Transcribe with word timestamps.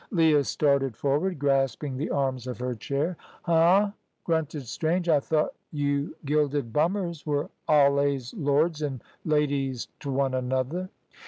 Leah 0.09 0.43
started 0.43 0.97
forward, 0.97 1.37
grasping 1.37 1.95
the 1.95 2.09
arms 2.09 2.47
of 2.47 2.57
her 2.57 2.73
chair. 2.73 3.15
"Huh!" 3.43 3.91
grunted 4.23 4.65
Strange. 4.65 5.07
"I 5.07 5.19
thought 5.19 5.53
you 5.71 6.15
gilded 6.25 6.73
bummers 6.73 7.23
were 7.23 7.51
allays 7.67 8.33
lords 8.33 8.81
an' 8.81 9.03
ladies 9.25 9.89
t' 9.99 10.09
one 10.09 10.33
another." 10.33 10.89